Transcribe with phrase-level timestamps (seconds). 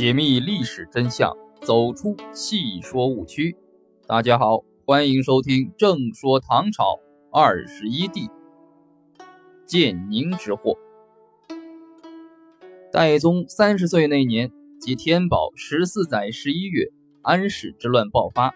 [0.00, 3.54] 解密历史真相，走出戏说误区。
[4.06, 6.98] 大家好，欢迎收听《正说唐朝
[7.30, 8.22] 二十一帝》。
[9.66, 10.74] 建宁之祸。
[12.90, 16.86] 代宗三十岁那年，即天宝十四载十一月，
[17.20, 18.54] 安史之乱爆发，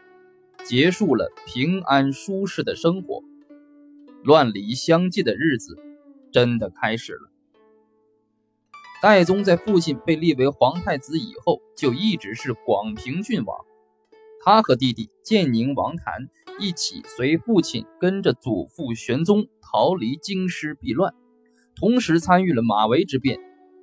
[0.64, 3.22] 结束了平安舒适的生活，
[4.22, 5.76] 乱离相继的日子
[6.32, 7.33] 真的开始了。
[9.04, 13.54] 戴宗在父亲被立为皇太子以后，就一直是广平郡王。
[14.42, 21.12] 他和弟弟建宁王谭一起随父亲跟着祖父玄宗逃离京师避乱，
[21.76, 23.38] 同时参与了马嵬之变。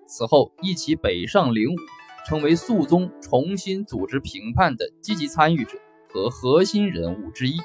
[0.08, 1.78] 此后一起北上灵武，
[2.28, 5.78] 成为肃宗重新组织平叛的积极参与者
[6.10, 7.60] 和核心人物之一。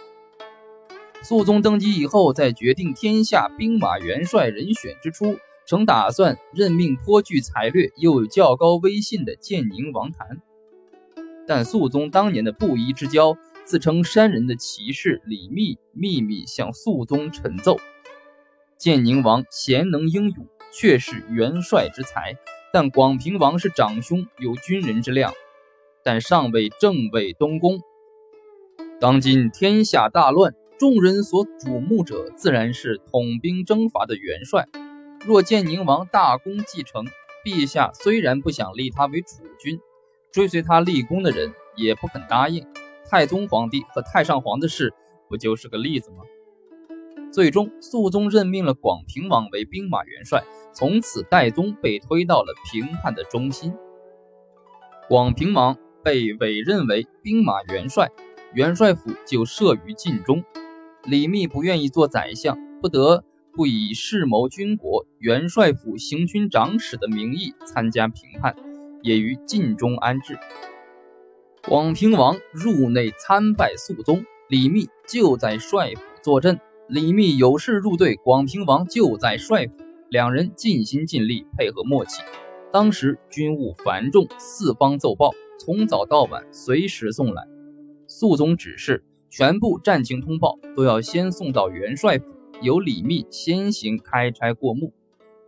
[1.23, 5.39] 肃宗登基以后，在决定天下兵马元帅人选之初。
[5.67, 10.41] 曾打算任命颇具才略又有较高威信的建宁王谭，
[11.45, 17.79] 但肃宗当年的布衣之交，自称山人的骑士李密秘密向肃宗陈奏：
[18.79, 22.37] 建宁王贤能英勇，确是元帅之才，
[22.73, 25.33] 但广平王是长兄，有军人之量，
[26.05, 27.81] 但尚未正位东宫。
[29.01, 34.69] 当今天下大乱，众人所瞩目者，自然是统兵征伐的元帅。
[35.27, 37.05] 若建宁王大功继承，
[37.45, 39.81] 陛下虽然不想立他为储君，
[40.31, 42.65] 追随他立功的人也不肯答应。
[43.11, 44.95] 太宗皇帝和太上皇的事，
[45.29, 46.19] 不就是个例子吗？
[47.33, 53.75] 最终，肃宗任命了广平王为兵马元帅，从此代宗被推到了平叛的中心。
[55.09, 58.09] 广平王被委任为兵马元帅，
[58.55, 60.45] 元帅府就设于晋中。
[61.03, 63.25] 李密不愿意做宰相，不得。
[63.57, 68.55] 不以世谋军国、元帅府行军长史的名义参加平叛，
[69.03, 70.39] 也于晋中安置。
[71.67, 76.61] 广平王入内参拜肃宗，李密就在帅府坐镇。
[76.87, 79.73] 李密有事入队，广平王就在帅府，
[80.11, 82.23] 两人尽心尽力配合默契。
[82.71, 87.43] 当时军务繁重，四方奏报从早到晚随时送来。
[88.07, 92.36] 肃宗指示，全部战情通报都要先送到元帅府。
[92.63, 94.93] 由李密先行开拆过目，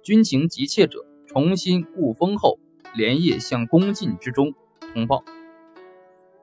[0.03, 2.59] 军情急切者重新固封后，
[2.95, 4.53] 连夜向宫禁之中
[4.93, 5.25] 通报。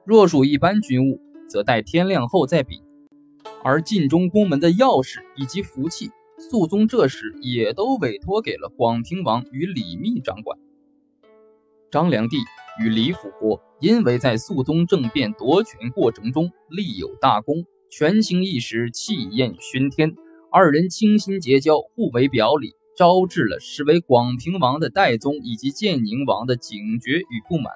[0.04, 2.81] 若属一般军务，则待天亮后再禀。
[3.64, 10.59] 而晋中宫门的钥匙以及福气，肃宗这时也都委托给了广平王与李密掌管。
[11.90, 12.38] 张良娣
[12.80, 20.16] 与李辅国因为在肃宗政变夺权过程中立有大功，权倾一时，气焰熏天。
[20.58, 27.74] 二人倾心结交，互为表里，招致了实为广平王的代宗以及建宁王的警觉与不满。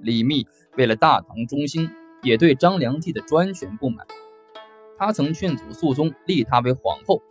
[0.00, 0.44] 李密
[0.76, 1.88] 为了大唐中兴，
[2.24, 4.04] 也对张良娣的专权不满。
[4.98, 7.22] 他曾劝阻肃宗立她为皇后。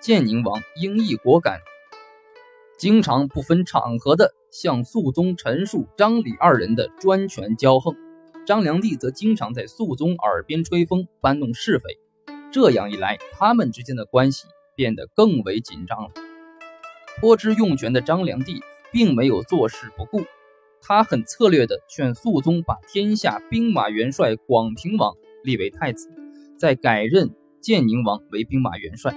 [0.00, 1.60] 建宁王英毅果敢，
[2.78, 7.94] 经常不分场合的向肃宗陈述张李二人的专权骄横。
[8.46, 11.98] 张良娣则经常在肃宗耳边吹风，搬弄是非。
[12.54, 16.10] 这样一来，他们之间的关系变得更为紧张了。
[17.18, 20.24] 颇知用权的张良娣并没有坐视不顾，
[20.80, 26.08] 他很策略地劝肃宗把天下兵马元帅广平王立为太子，
[26.56, 29.12] 再改任建宁王为兵马元帅。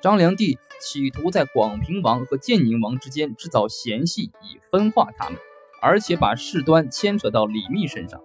[0.00, 5.40] 张良娣企图在广平王和建宁王之间制造嫌隙，以分化他们，
[5.82, 8.20] 而且把事端牵扯到李密身上，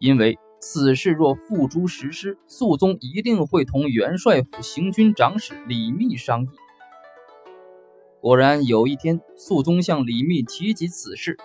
[0.00, 0.36] 因为。
[0.64, 6.48] 此事若付诸实施，肃宗一定会同元帅府行军长史李密商议。
[8.20, 11.36] 果然，有一天，肃宗向李密提及此事。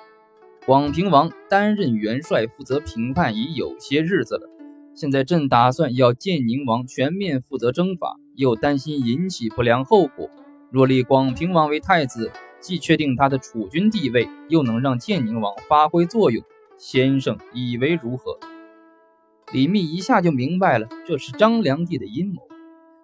[0.67, 4.47] 广平王担任元帅，负责平叛已有些日子了，
[4.93, 10.29] 现在正打算要建宁王全面负责征伐，又担心引起不良后果。
[10.69, 16.45] 若立广平王为太子，既确定他的储君地位，又能让建宁王发挥作用，
[16.77, 18.37] 先生以为如何？
[19.53, 22.41] 李密一下就明白了，这是张良娣的阴谋，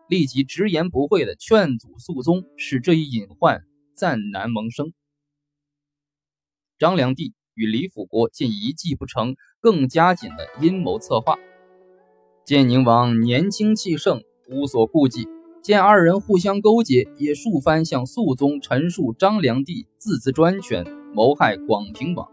[0.09, 3.63] 立即直言不讳地劝阻肃宗，使这一隐患
[3.95, 4.91] 暂难萌生。
[6.77, 11.37] 张良娣与李辅国见一计不成，更加紧了阴谋策划。
[12.43, 15.29] 建宁王年轻气盛，无所顾忌，
[15.61, 22.32] 见二人互相勾结，也数番向肃宗陈述张良娣自资专权，谋害广平王。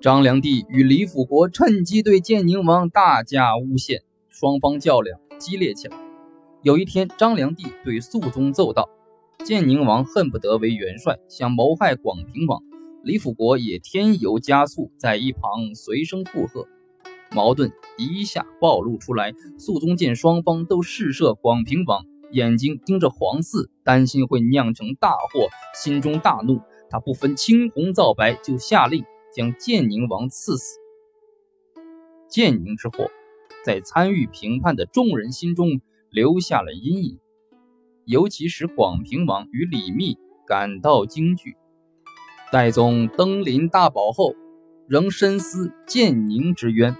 [0.00, 5.96] 张良娣与李辅国趁机对建宁王大加诬陷，双方较量激烈起来。
[6.62, 8.88] 有一天，张良娣对肃宗奏道
[9.44, 12.62] ：“建宁王恨不得为元帅，想谋害广平王，
[13.02, 16.68] 李辅国也添油加醋，在一旁随声附和。
[17.34, 26.60] 矛盾一下暴露出来，肃宗见双方都试射广平王，眼睛盯着皇嗣，担心会酿成大祸，心中大怒。
[26.88, 29.04] 他不分青红皂白，就下令
[29.38, 30.80] 将建宁王赐死。
[32.28, 33.08] 建宁之祸，
[33.64, 35.80] 在参与评判的众人心中
[36.10, 37.20] 留下了阴影，
[38.04, 41.56] 尤其使广平王与李密感到惊惧。
[42.50, 44.34] 代宗登临大宝后，
[44.88, 46.96] 仍深思建宁之冤。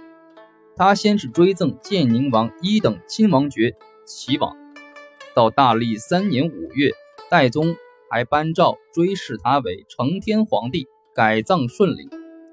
[0.77, 3.75] 他先是追赠建宁王一等亲王爵，
[4.05, 4.55] 齐王。
[5.35, 6.91] 到大历三年五月，
[7.29, 7.75] 代宗
[8.09, 12.09] 还颁诏追谥他为承天皇帝，改葬顺陵，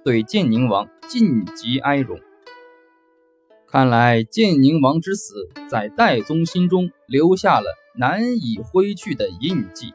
[0.07, 2.21] 对建宁王尽极哀荣。
[3.67, 7.67] 看来建宁王之死，在代宗心中留下了
[7.97, 9.93] 难以挥去的印记。